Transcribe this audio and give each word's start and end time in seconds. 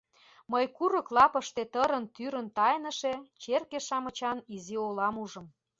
Мый 0.51 0.65
курык 0.75 1.07
лапыште 1.15 1.63
тырын-тӱрын 1.73 2.47
тайныше 2.57 3.13
черке-шамычан 3.41 4.37
изи 4.55 4.75
олам 4.87 5.15
ужым. 5.23 5.45